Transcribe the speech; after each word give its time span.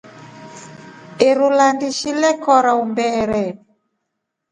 Iru 1.29 1.47
landishi 1.59 2.09
nloksha 2.15 2.21
lekorya 2.35 2.71
umbeere. 2.85 3.43